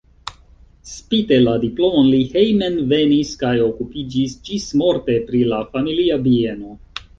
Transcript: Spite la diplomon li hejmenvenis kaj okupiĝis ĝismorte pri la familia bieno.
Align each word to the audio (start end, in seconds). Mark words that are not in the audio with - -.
Spite 0.91 1.37
la 1.47 1.53
diplomon 1.65 2.09
li 2.13 2.21
hejmenvenis 2.31 3.35
kaj 3.43 3.53
okupiĝis 3.67 4.35
ĝismorte 4.51 5.21
pri 5.31 5.45
la 5.55 5.63
familia 5.77 6.21
bieno. 6.29 6.77